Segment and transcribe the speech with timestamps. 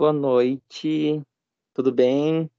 [0.00, 1.22] Boa noite,
[1.74, 2.50] tudo bem?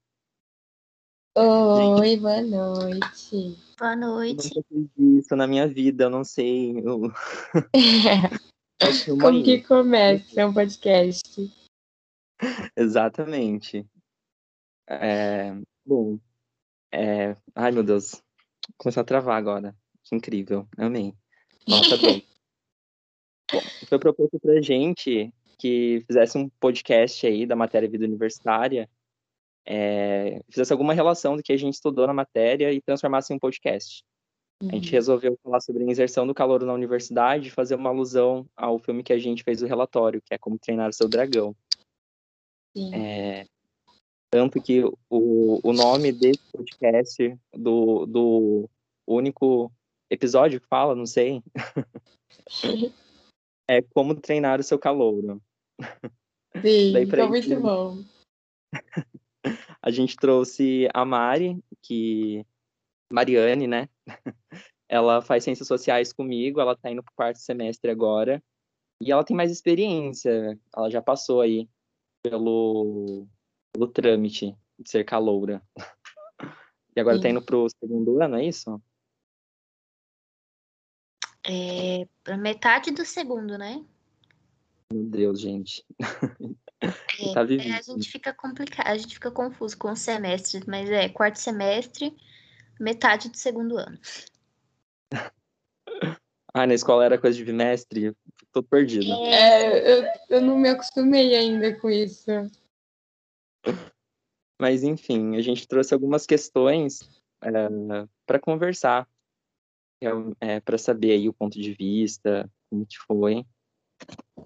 [1.36, 3.58] Oi, boa noite.
[3.76, 4.54] Boa Eu noite.
[4.54, 4.88] nunca fiz
[5.18, 6.78] isso na minha vida, eu não sei.
[6.78, 7.10] Eu...
[9.08, 11.52] eu Como que começa um podcast?
[12.76, 13.84] Exatamente.
[14.88, 15.50] É,
[15.84, 16.20] Bom,
[16.92, 17.34] é...
[17.56, 18.22] ai meu Deus,
[18.76, 19.76] começou a travar agora.
[20.04, 21.12] Que incrível, amei.
[21.66, 22.24] Nossa, bem.
[23.50, 28.90] Bom, foi proposto pra gente que fizesse um podcast aí da matéria vida universitária,
[29.64, 33.38] é, fizesse alguma relação do que a gente estudou na matéria e transformasse em um
[33.38, 34.04] podcast.
[34.60, 38.44] A gente resolveu falar sobre a inserção do calor na universidade e fazer uma alusão
[38.56, 41.54] ao filme que a gente fez o relatório, que é Como Treinar o Seu Dragão.
[42.76, 42.92] Sim.
[42.94, 43.46] É,
[44.30, 48.70] tanto que o, o nome desse podcast, do, do
[49.06, 49.70] único
[50.10, 51.42] episódio que fala, não sei,
[53.68, 55.40] é Como Treinar o Seu Calouro.
[56.60, 57.98] Sim, Daí pra isso- muito bom.
[59.82, 62.46] A gente trouxe a Mari, que.
[63.12, 63.88] Mariane, né?
[64.88, 68.42] Ela faz ciências sociais comigo, ela tá indo pro quarto semestre agora.
[69.00, 70.58] E ela tem mais experiência.
[70.76, 71.66] Ela já passou aí
[72.22, 73.26] pelo,
[73.72, 75.62] pelo trâmite de ser caloura.
[76.94, 77.30] E agora tá Sim.
[77.30, 78.82] indo pro segundo ano, é isso?
[81.44, 83.84] É, pra metade do segundo, né?
[84.92, 85.84] Meu Deus, gente.
[86.82, 90.90] É, Tá é, a gente fica complicado, a gente fica confuso com os semestres, mas
[90.90, 92.12] é quarto semestre,
[92.80, 93.96] metade do segundo ano.
[96.54, 98.14] Ah, na escola era coisa de bimestre,
[98.52, 99.10] tô perdido.
[99.10, 102.30] É, eu, eu não me acostumei ainda com isso.
[104.60, 107.00] Mas, enfim, a gente trouxe algumas questões
[107.40, 109.08] para conversar,
[110.62, 113.46] para saber aí o ponto de vista, como que foi.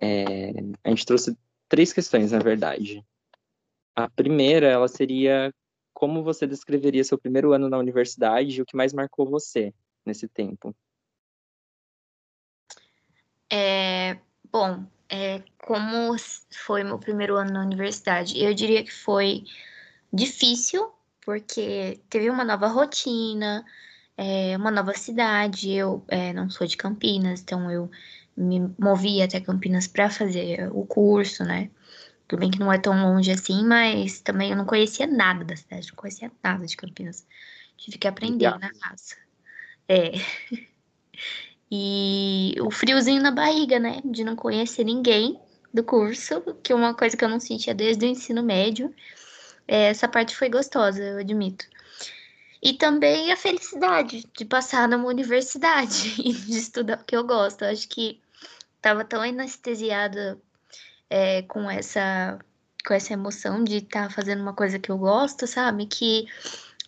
[0.01, 0.51] É,
[0.85, 1.37] a gente trouxe
[1.69, 3.05] três questões, na verdade.
[3.95, 5.53] A primeira, ela seria
[5.95, 9.73] como você descreveria seu primeiro ano na universidade e o que mais marcou você
[10.05, 10.77] nesse tempo?
[13.51, 14.19] É,
[14.53, 16.15] bom, é, como
[16.51, 18.39] foi meu primeiro ano na universidade?
[18.39, 19.45] Eu diria que foi
[20.13, 20.93] difícil,
[21.25, 23.65] porque teve uma nova rotina,
[24.17, 25.73] é, uma nova cidade.
[25.73, 27.91] Eu é, não sou de Campinas, então eu
[28.37, 31.71] me movi até Campinas para fazer o curso, né?
[32.29, 35.57] Tudo bem que não é tão longe assim, mas também eu não conhecia nada da
[35.57, 37.27] cidade, não conhecia nada de Campinas.
[37.77, 39.17] Tive que aprender na raça.
[39.89, 40.13] É.
[41.69, 44.01] E o friozinho na barriga, né?
[44.05, 45.37] De não conhecer ninguém
[45.75, 48.95] do curso, que é uma coisa que eu não sentia desde o ensino médio.
[49.67, 51.67] É, essa parte foi gostosa, eu admito.
[52.63, 57.63] E também a felicidade de passar numa universidade e de estudar o que eu gosto.
[57.63, 58.21] Eu acho que
[58.87, 60.41] tava tão anestesiada
[61.11, 62.39] é, com essa
[62.87, 65.87] com essa emoção de estar fazendo uma coisa que eu gosto, sabe?
[65.87, 66.29] Que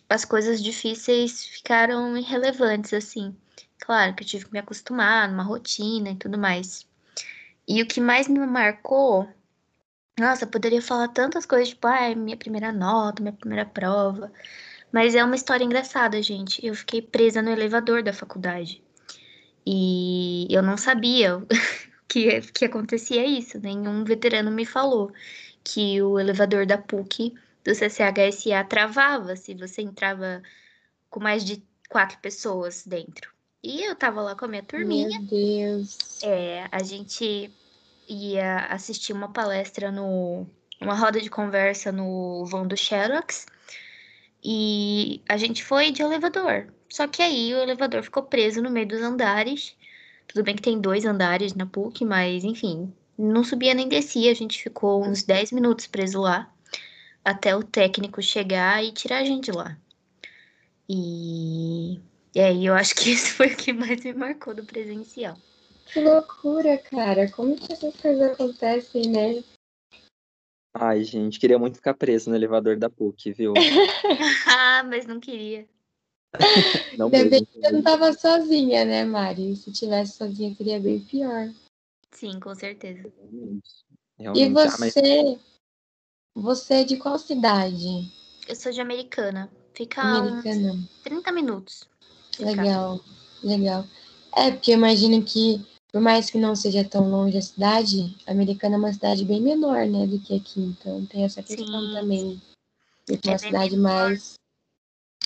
[0.09, 3.35] as coisas difíceis ficaram irrelevantes, assim.
[3.79, 6.87] Claro que eu tive que me acostumar numa rotina e tudo mais.
[7.67, 9.27] E o que mais me marcou,
[10.17, 14.31] nossa, eu poderia falar tantas coisas, tipo, ah, minha primeira nota, minha primeira prova.
[14.89, 16.65] Mas é uma história engraçada, gente.
[16.65, 18.81] Eu fiquei presa no elevador da faculdade.
[19.65, 21.43] E eu não sabia
[22.09, 23.59] que, que acontecia isso.
[23.59, 25.13] Nenhum veterano me falou
[25.63, 27.33] que o elevador da PUC
[27.63, 30.41] do CCHSA travava se você entrava
[31.09, 33.31] com mais de quatro pessoas dentro.
[33.61, 35.19] E eu tava lá com a minha turminha.
[35.19, 36.23] Meu Deus.
[36.23, 37.51] É, a gente
[38.07, 40.47] ia assistir uma palestra no.
[40.81, 43.45] Uma roda de conversa no vão do Xerox.
[44.41, 46.67] E a gente foi de elevador.
[46.87, 49.75] Só que aí o elevador ficou preso no meio dos andares.
[50.29, 54.31] Tudo bem que tem dois andares na PUC, mas enfim, não subia nem descia.
[54.31, 56.53] A gente ficou uns 10 minutos preso lá.
[57.25, 59.75] Até o técnico chegar e tirar a gente de lá.
[60.87, 61.99] E.
[62.35, 65.35] E aí, eu acho que esse foi o que mais me marcou do presencial.
[65.87, 67.29] Que loucura, cara.
[67.31, 69.43] Como que essas coisas acontecem, né?
[70.75, 73.53] Ai, gente, queria muito ficar preso no elevador da PUC, viu?
[74.47, 75.67] ah, mas não queria.
[76.97, 79.55] Não Ainda bem que você não tava sozinha, né, Mari?
[79.55, 81.51] Se tivesse sozinha, seria bem pior.
[82.11, 83.11] Sim, com certeza.
[84.17, 84.35] Realmente.
[84.35, 84.49] E Ah,
[84.79, 85.39] mas você?
[86.35, 88.11] Você é de qual cidade?
[88.47, 89.51] Eu sou de Americana.
[89.73, 90.89] Fica a uns Americana.
[91.03, 91.83] 30 minutos.
[92.39, 92.99] Legal,
[93.43, 93.85] legal.
[94.35, 98.31] É, porque eu imagino que, por mais que não seja tão longe a cidade, a
[98.31, 100.61] Americana é uma cidade bem menor, né, do que aqui.
[100.61, 101.93] Então tem essa questão Sim.
[101.93, 102.41] também.
[103.07, 104.09] De ser É uma cidade menor.
[104.09, 104.38] mais.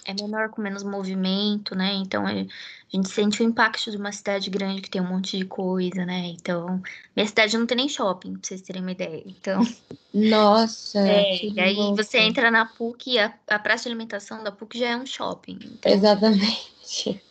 [0.06, 1.94] É menor, com menos movimento, né?
[1.96, 5.38] Então é- a gente sente o impacto de uma cidade grande que tem um monte
[5.38, 6.28] de coisa, né?
[6.28, 6.82] Então,
[7.16, 9.24] minha cidade não tem nem shopping, pra vocês terem uma ideia.
[9.26, 9.62] Então,
[10.14, 11.00] Nossa!
[11.00, 11.96] É, e aí louco.
[11.96, 15.58] você entra na PUC, a, a praça de alimentação da PUC já é um shopping.
[15.64, 17.22] Então, Exatamente.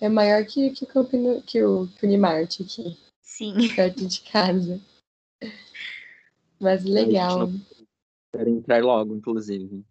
[0.00, 3.54] É maior que, que, o, Campino, que o que o Unimart aqui, sim.
[3.74, 4.80] perto de casa.
[6.60, 7.50] Mas legal.
[8.32, 9.84] Quero entrar logo, inclusive.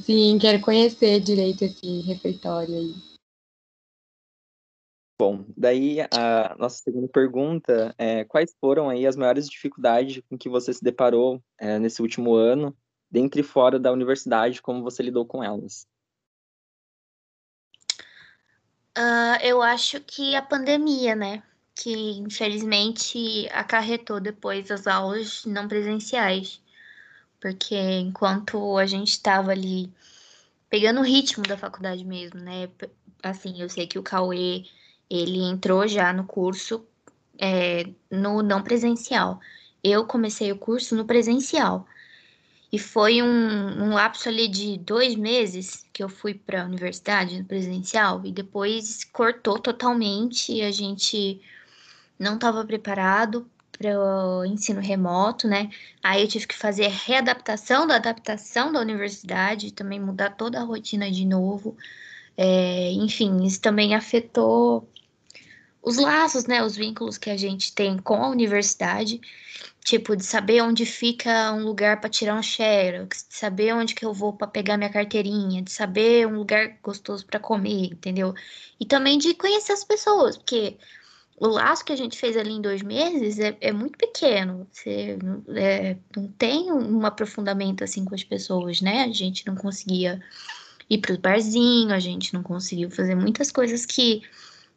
[0.00, 2.94] Sim, quero conhecer direito esse refeitório aí.
[5.18, 10.48] Bom, daí a nossa segunda pergunta é quais foram aí as maiores dificuldades com que
[10.48, 12.74] você se deparou é, nesse último ano,
[13.10, 15.86] dentro e fora da universidade, como você lidou com elas?
[18.96, 21.42] Ah, eu acho que a pandemia, né?
[21.74, 26.61] Que infelizmente acarretou depois as aulas não presenciais.
[27.42, 29.92] Porque enquanto a gente estava ali
[30.70, 32.68] pegando o ritmo da faculdade mesmo, né?
[33.20, 34.64] Assim, eu sei que o Cauê,
[35.10, 36.86] ele entrou já no curso
[37.36, 39.40] é, no não presencial.
[39.82, 41.84] Eu comecei o curso no presencial.
[42.72, 47.38] E foi um, um lapso ali de dois meses que eu fui para a universidade
[47.38, 50.62] no presencial e depois cortou totalmente.
[50.62, 51.40] A gente
[52.16, 53.50] não estava preparado
[53.82, 55.70] para o ensino remoto, né?
[56.02, 61.10] Aí eu tive que fazer readaptação da adaptação da universidade, também mudar toda a rotina
[61.10, 61.76] de novo.
[62.36, 64.88] É, enfim, isso também afetou
[65.82, 66.62] os laços, né?
[66.62, 69.20] Os vínculos que a gente tem com a universidade.
[69.84, 74.04] Tipo, de saber onde fica um lugar para tirar um xerox, de saber onde que
[74.04, 78.32] eu vou para pegar minha carteirinha, de saber um lugar gostoso para comer, entendeu?
[78.78, 80.78] E também de conhecer as pessoas, porque
[81.36, 84.66] o laço que a gente fez ali em dois meses é, é muito pequeno.
[84.70, 89.02] Você não- é, não tem um aprofundamento assim com as pessoas, né?
[89.02, 90.22] A gente não conseguia
[90.88, 94.22] ir para os barzinhos, a gente não conseguiu fazer muitas coisas que,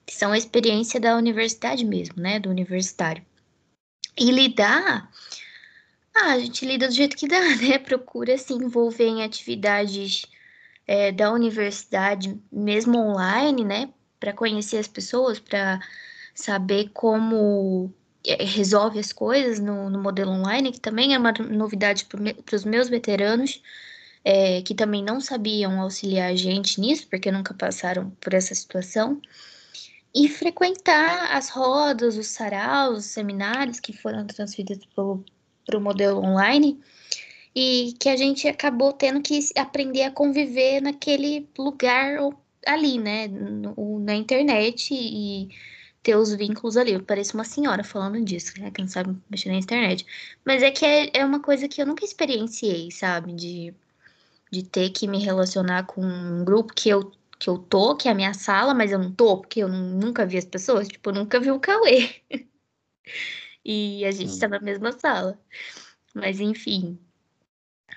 [0.06, 2.40] que são a experiência da universidade mesmo, né?
[2.40, 3.24] Do universitário.
[4.18, 5.12] E lidar,
[6.16, 7.78] ah, a gente lida do jeito que dá, né?
[7.78, 10.26] Procura se envolver em atividades
[10.88, 13.94] é, da universidade, mesmo online, né?
[14.20, 15.80] Para conhecer as pessoas, para
[16.36, 17.92] saber como
[18.28, 22.66] é, resolve as coisas no, no modelo online, que também é uma novidade para os
[22.66, 23.64] meus veteranos,
[24.24, 29.22] é, que também não sabiam auxiliar a gente nisso, porque nunca passaram por essa situação.
[30.14, 34.86] E frequentar as rodas, os saraus, os seminários que foram transferidos
[35.66, 36.80] para o modelo online
[37.56, 42.18] e que a gente acabou tendo que aprender a conviver naquele lugar
[42.66, 45.50] ali, né, no- na internet e
[46.06, 46.94] ter os vínculos ali.
[46.94, 50.06] Eu pareço uma senhora falando disso, né, que não sabe mexer na internet.
[50.46, 53.74] Mas é que é, é uma coisa que eu nunca experienciei, sabe, de,
[54.52, 58.12] de ter que me relacionar com um grupo que eu, que eu tô, que é
[58.12, 61.10] a minha sala, mas eu não tô, porque eu nu- nunca vi as pessoas, tipo,
[61.10, 62.22] eu nunca vi o Cauê.
[63.68, 64.40] E a gente Sim.
[64.42, 65.40] tá na mesma sala.
[66.14, 67.00] Mas enfim.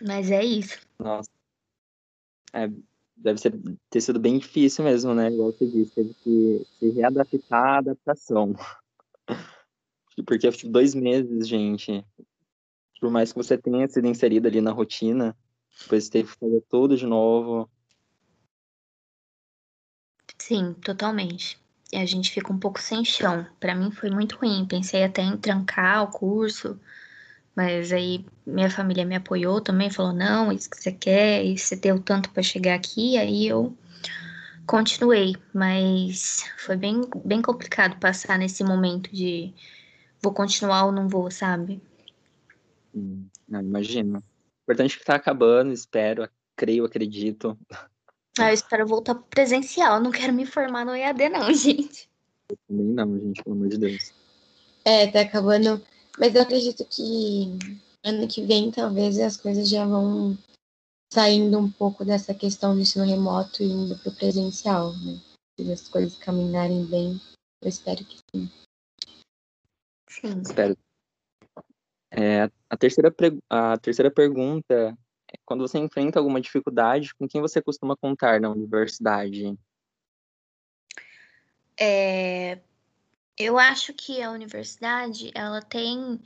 [0.00, 0.78] Mas é isso.
[0.99, 1.28] Nossa.
[2.54, 2.70] É,
[3.19, 3.53] deve ser,
[3.91, 5.31] ter sido bem difícil mesmo, né?
[5.31, 8.55] Igual você disse, teve que se readaptar à adaptação.
[10.26, 12.05] Porque tipo, dois meses, gente.
[13.00, 15.37] Por mais que você tenha sido inserido ali na rotina,
[15.81, 17.70] depois teve que fazer tudo de novo.
[20.37, 21.59] Sim, totalmente.
[21.93, 23.47] E a gente fica um pouco sem chão.
[23.61, 24.67] Pra mim foi muito ruim.
[24.67, 26.79] Pensei até em trancar o curso,
[27.58, 31.75] mas aí minha família me apoiou também, falou: "Não, isso que você quer, e você
[31.75, 33.18] deu tanto pra chegar aqui".
[33.18, 33.76] Aí eu
[34.64, 39.52] continuei, mas foi bem bem complicado passar nesse momento de
[40.23, 41.83] vou continuar ou não vou, sabe?
[42.94, 44.23] Hum, Não, imagino.
[44.62, 47.59] Importante que tá acabando, espero, creio, acredito.
[48.38, 52.09] Ah, eu espero voltar pro presencial, eu não quero me formar no EAD não, gente.
[52.68, 54.12] Também não, gente, pelo amor de Deus.
[54.85, 55.83] É, tá acabando.
[56.18, 57.46] Mas eu acredito que
[58.04, 60.37] ano que vem talvez as coisas já vão
[61.12, 65.20] saindo um pouco dessa questão do ensino remoto e indo pro presencial, né?
[65.58, 67.20] Se as coisas caminharem bem,
[67.62, 68.50] eu espero que sim.
[70.08, 70.42] Sim.
[70.42, 70.76] Espero.
[72.10, 73.14] É, a, terceira
[73.50, 74.96] a terceira pergunta
[75.32, 79.56] é quando você enfrenta alguma dificuldade, com quem você costuma contar na universidade?
[81.78, 82.58] É,
[83.38, 86.21] eu acho que a universidade ela tem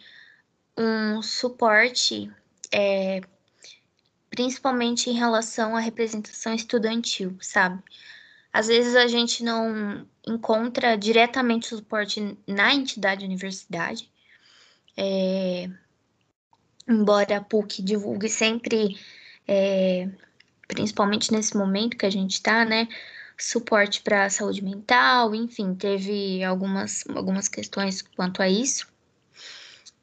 [0.77, 2.31] um suporte,
[2.73, 3.21] é,
[4.31, 7.83] principalmente em relação à representação estudantil, sabe?
[8.53, 14.11] Às vezes a gente não encontra diretamente o suporte na entidade universidade,
[14.97, 15.69] é,
[16.89, 18.99] embora a PUC divulgue sempre,
[19.47, 20.09] é,
[20.69, 22.89] principalmente nesse momento que a gente está, né?
[23.39, 28.87] Suporte para saúde mental, enfim, teve algumas, algumas questões quanto a isso.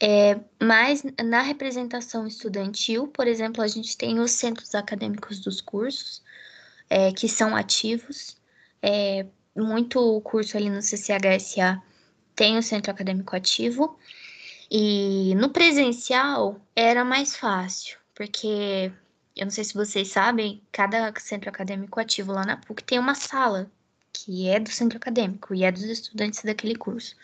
[0.01, 6.21] É, mas na representação estudantil, por exemplo, a gente tem os centros acadêmicos dos cursos,
[6.89, 8.37] é, que são ativos.
[8.81, 11.81] É, muito curso ali no CCHSA
[12.35, 13.99] tem o centro acadêmico ativo.
[14.71, 18.91] E no presencial era mais fácil, porque
[19.39, 23.15] eu não sei se vocês sabem, cada centro acadêmico ativo lá na PUC tem uma
[23.15, 23.71] sala
[24.11, 27.15] que é do centro acadêmico e é dos estudantes daquele curso.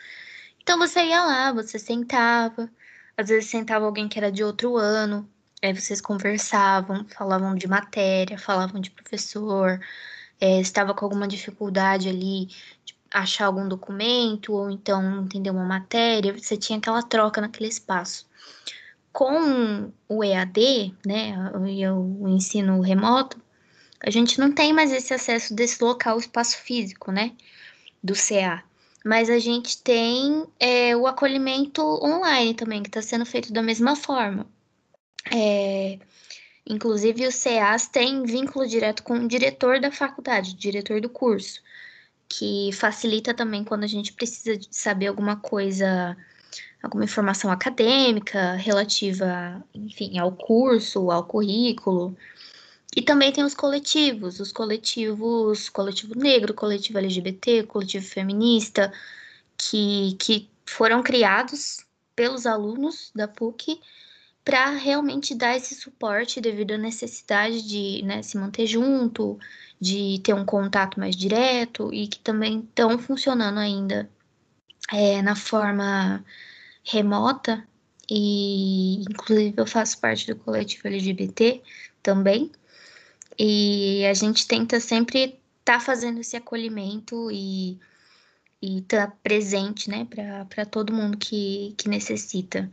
[0.62, 2.72] Então você ia lá, você sentava,
[3.18, 5.30] às vezes sentava alguém que era de outro ano,
[5.62, 9.78] aí vocês conversavam, falavam de matéria, falavam de professor,
[10.40, 12.46] é, estava com alguma dificuldade ali
[12.86, 18.26] de achar algum documento ou então entender uma matéria, você tinha aquela troca naquele espaço.
[19.16, 23.42] Com o EAD, né, o, o ensino remoto,
[24.02, 27.32] a gente não tem mais esse acesso desse local, espaço físico, né,
[28.04, 28.64] do CA
[29.06, 33.96] mas a gente tem é, o acolhimento online também, que está sendo feito da mesma
[33.96, 34.48] forma.
[35.32, 36.00] É,
[36.66, 41.62] inclusive, os CEAs têm vínculo direto com o diretor da faculdade, o diretor do curso,
[42.28, 46.18] que facilita também quando a gente precisa saber alguma coisa,
[46.82, 52.16] alguma informação acadêmica relativa, enfim, ao curso, ao currículo.
[52.96, 58.94] E também tem os coletivos, os coletivos, coletivo negro, coletivo LGBT, coletivo feminista,
[59.58, 61.86] que, que foram criados
[62.16, 63.82] pelos alunos da PUC
[64.44, 69.40] para realmente dar esse suporte devido à necessidade de né, se manter junto,
[69.82, 74.10] de ter um contato mais direto e que também estão funcionando ainda
[74.92, 76.24] é, na forma
[76.84, 77.66] remota.
[78.10, 81.62] E inclusive eu faço parte do coletivo LGBT
[82.04, 82.52] também.
[83.38, 87.80] E a gente tenta sempre estar tá fazendo esse acolhimento e
[88.62, 90.08] estar tá presente, né,
[90.50, 92.72] para todo mundo que, que necessita.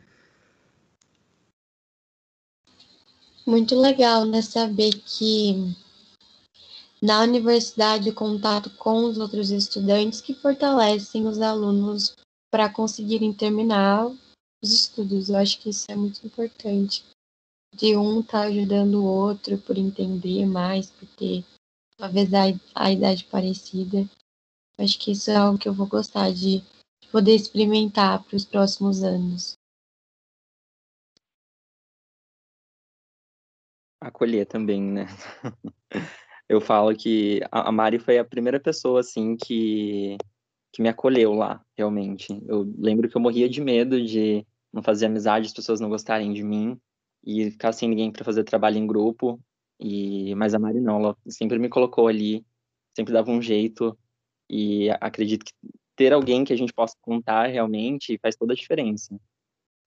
[3.44, 5.74] Muito legal, né, saber que
[7.02, 12.14] na universidade o contato com os outros estudantes que fortalecem os alunos
[12.48, 14.06] para conseguirem terminar
[14.62, 15.28] os estudos.
[15.28, 17.04] Eu acho que isso é muito importante
[17.74, 21.44] de um estar tá ajudando o outro por entender mais, por ter
[21.96, 22.30] talvez
[22.72, 24.08] a, idade parecida.
[24.78, 26.62] Acho que isso é algo que eu vou gostar de
[27.10, 29.54] poder experimentar para os próximos anos.
[34.00, 35.06] Acolher também, né?
[36.52, 40.18] Eu falo que a Mari foi a primeira pessoa, assim, que,
[40.70, 42.26] que me acolheu lá, realmente.
[42.46, 46.30] Eu lembro que eu morria de medo de não fazer amizade, as pessoas não gostarem
[46.30, 46.78] de mim
[47.24, 49.40] e ficar sem ninguém para fazer trabalho em grupo.
[49.80, 52.44] E mas a Mari não, ela sempre me colocou ali,
[52.94, 53.98] sempre dava um jeito
[54.46, 55.54] e acredito que
[55.96, 59.18] ter alguém que a gente possa contar realmente faz toda a diferença,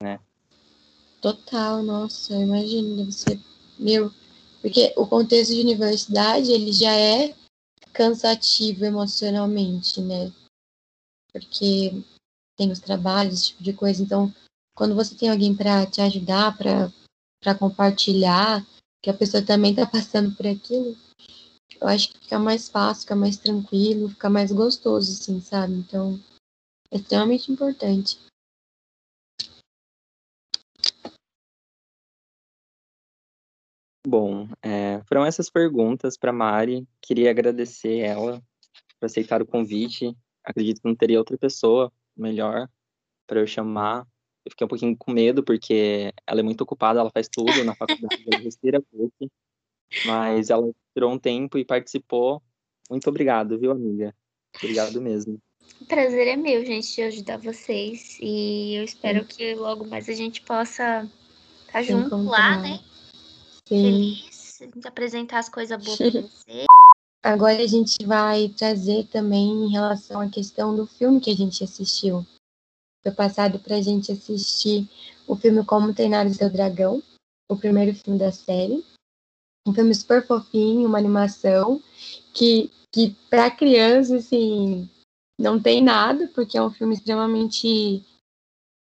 [0.01, 0.19] né?
[1.22, 3.39] Total, nossa, imagina, deve ser
[3.77, 4.10] meu,
[4.65, 7.36] porque o contexto de universidade ele já é
[7.93, 10.34] cansativo emocionalmente, né?
[11.31, 12.03] Porque
[12.57, 14.34] tem os trabalhos, esse tipo de coisa, então
[14.75, 18.65] quando você tem alguém para te ajudar, para compartilhar,
[19.03, 20.98] que a pessoa também está passando por aquilo,
[21.79, 25.75] eu acho que fica mais fácil, fica mais tranquilo, fica mais gostoso, assim, sabe?
[25.75, 26.19] Então,
[26.89, 28.17] é extremamente importante.
[34.07, 36.88] Bom, é, foram essas perguntas para Mari.
[37.01, 38.41] Queria agradecer ela
[39.00, 40.15] por aceitar o convite.
[40.43, 42.69] Acredito que não teria outra pessoa melhor
[43.25, 44.07] para eu chamar
[44.45, 47.75] eu fiquei um pouquinho com medo, porque ela é muito ocupada, ela faz tudo na
[47.75, 49.31] faculdade, ela respira pouco.
[50.05, 52.41] Mas ela tirou um tempo e participou.
[52.89, 54.13] Muito obrigado, viu, amiga?
[54.57, 55.39] Obrigado mesmo.
[55.81, 58.19] O prazer é meu, gente, de ajudar vocês.
[58.21, 59.27] E eu espero Sim.
[59.27, 61.09] que logo mais a gente possa
[61.62, 62.79] estar tá junto lá, né?
[63.67, 64.15] Sim.
[64.25, 66.65] Feliz, de apresentar as coisas boas pra vocês.
[67.24, 71.63] Agora a gente vai trazer também em relação à questão do filme que a gente
[71.63, 72.25] assistiu
[73.05, 74.89] foi passado para a gente assistir
[75.27, 77.03] o filme Como Treinar o Seu Dragão,
[77.48, 78.84] o primeiro filme da série.
[79.67, 81.81] Um filme super fofinho, uma animação
[82.34, 84.89] que, que para criança, assim,
[85.39, 88.03] não tem nada, porque é um filme extremamente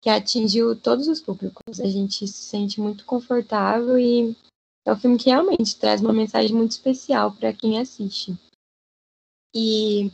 [0.01, 1.81] que atingiu todos os públicos.
[1.81, 4.37] A gente se sente muito confortável e
[4.87, 8.33] é um filme que realmente traz uma mensagem muito especial para quem assiste.
[9.53, 10.09] E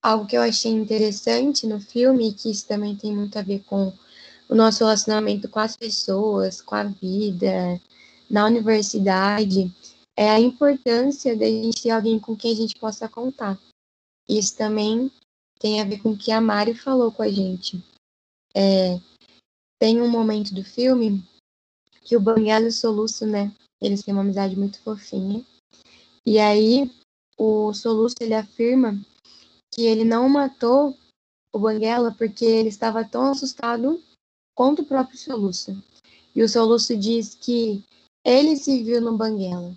[0.00, 3.92] algo que eu achei interessante no filme, que isso também tem muito a ver com
[4.48, 7.80] o nosso relacionamento com as pessoas, com a vida,
[8.30, 9.74] na universidade,
[10.16, 13.58] é a importância da gente ter alguém com quem a gente possa contar.
[14.28, 15.10] Isso também
[15.58, 17.82] tem a ver com o que a Mari falou com a gente.
[18.54, 19.00] É,
[19.80, 21.24] tem um momento do filme
[22.02, 23.52] que o Banguela e Soluço, né?
[23.80, 25.44] Eles têm uma amizade muito fofinha.
[26.24, 26.90] E aí
[27.38, 29.00] o Soluço ele afirma
[29.72, 30.96] que ele não matou
[31.52, 34.02] o Banguela porque ele estava tão assustado
[34.54, 35.82] quanto o próprio Soluço.
[36.34, 37.82] E o Soluço diz que
[38.24, 39.74] ele se viu no Banguela.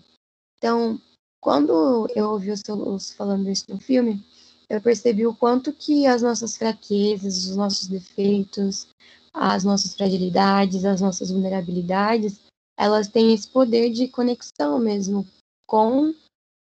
[0.57, 0.99] Então,
[1.41, 4.23] quando eu ouvi o Soluço falando isso no filme,
[4.69, 8.87] eu percebi o quanto que as nossas fraquezas, os nossos defeitos,
[9.33, 12.39] as nossas fragilidades, as nossas vulnerabilidades,
[12.77, 15.27] elas têm esse poder de conexão mesmo
[15.67, 16.13] com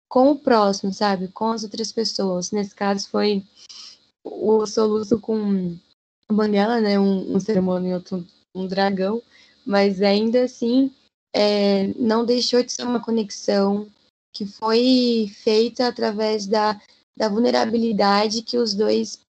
[0.09, 1.29] com o próximo, sabe?
[1.29, 2.53] Com as outras pessoas.
[2.53, 3.43] Nesse caso foi
[4.25, 5.77] o soluço com
[6.29, 6.99] a Banguela, né?
[6.99, 9.23] Um, um ser humano e outro um dragão,
[9.67, 10.91] mas ainda assim
[11.35, 13.87] é, não deixou de ser uma conexão
[14.35, 16.81] que foi feita através da,
[17.17, 19.21] da vulnerabilidade que os dois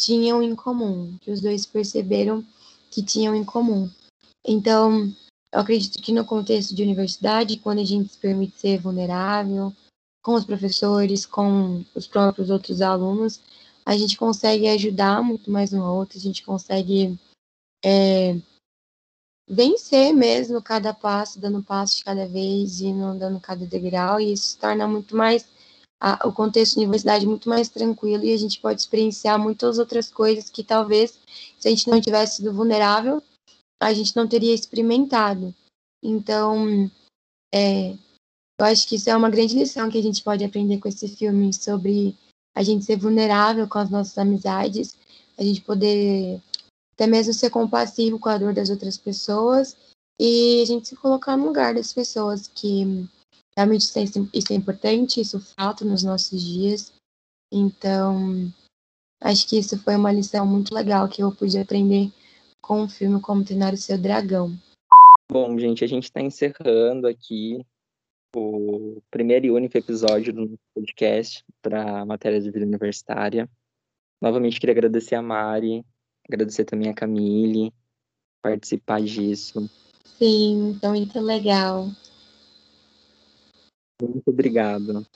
[0.00, 2.44] tinham em comum, que os dois perceberam
[2.90, 3.90] que tinham em comum.
[4.46, 5.14] Então,
[5.54, 9.72] eu acredito que no contexto de universidade, quando a gente se permite ser vulnerável
[10.20, 13.40] com os professores, com os próprios outros alunos,
[13.86, 17.16] a gente consegue ajudar muito mais um outro, a gente consegue
[17.84, 18.36] é,
[19.48, 24.32] vencer mesmo cada passo, dando passo de cada vez, e não dando cada degrau, e
[24.32, 25.46] isso torna muito mais
[26.00, 30.10] a, o contexto da universidade muito mais tranquilo e a gente pode experienciar muitas outras
[30.10, 31.16] coisas que talvez,
[31.60, 33.22] se a gente não tivesse sido vulnerável,
[33.80, 35.54] a gente não teria experimentado.
[36.02, 36.90] Então,
[37.52, 37.92] é,
[38.58, 41.08] eu acho que isso é uma grande lição que a gente pode aprender com esse
[41.08, 42.16] filme sobre
[42.54, 44.96] a gente ser vulnerável com as nossas amizades,
[45.36, 46.40] a gente poder
[46.94, 49.76] até mesmo ser compassivo com a dor das outras pessoas
[50.20, 53.08] e a gente se colocar no lugar das pessoas que
[53.56, 56.92] realmente isso é, isso é importante, isso falta nos nossos dias.
[57.52, 58.52] Então,
[59.20, 62.12] acho que isso foi uma lição muito legal que eu pude aprender
[62.66, 64.56] com o filme Como Treinar o Seu Dragão.
[65.30, 67.64] Bom, gente, a gente está encerrando aqui
[68.34, 73.48] o primeiro e único episódio do podcast para a matéria de vida universitária.
[74.20, 75.84] Novamente queria agradecer a Mari,
[76.26, 77.72] agradecer também a Camille
[78.42, 79.70] participar disso.
[80.18, 81.88] Sim, então muito legal.
[84.00, 85.06] Muito obrigado.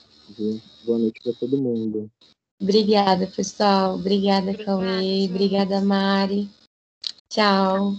[0.85, 2.11] Boa noite para todo mundo.
[2.61, 3.95] Obrigada, pessoal.
[3.95, 5.25] Obrigada, Obrigada Cauê.
[5.25, 6.58] Obrigada, Mari.
[7.29, 7.95] 教。